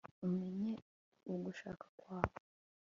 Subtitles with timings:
[0.25, 0.89] umenyeshe
[1.33, 2.37] ugushaka kwawe